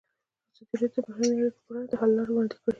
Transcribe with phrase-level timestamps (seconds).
[0.73, 2.69] ازادي راډیو د بهرنۍ اړیکې پر وړاندې د حل لارې وړاندې کړي.